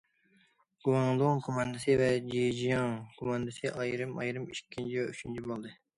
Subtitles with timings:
[0.87, 5.81] گۇاڭدۇڭ كوماندىسى ۋە جېجياڭ كوماندىسى ئايرىم- ئايرىم ئىككىنچى ۋە ئۈچىنچى بولدى.